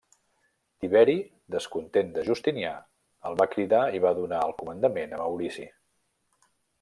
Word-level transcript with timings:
Tiberi, 0.83 1.13
descontent 1.55 2.09
de 2.15 2.23
Justinià, 2.29 2.71
el 3.31 3.37
va 3.41 3.47
cridar 3.53 3.83
i 3.99 4.03
va 4.07 4.17
donar 4.23 4.41
el 4.49 4.57
comandament 4.63 5.15
a 5.19 5.25
Maurici. 5.25 5.67